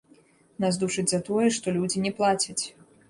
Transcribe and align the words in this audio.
Нас 0.63 0.79
душаць 0.83 1.05
за 1.11 1.19
тое, 1.27 1.45
што 1.59 1.77
людзі 1.79 2.03
не 2.07 2.13
плацяць. 2.21 2.61